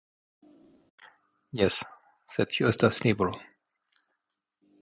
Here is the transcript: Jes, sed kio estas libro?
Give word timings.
Jes, 1.61 1.77
sed 2.37 2.57
kio 2.57 2.73
estas 2.75 3.01
libro? 3.07 3.33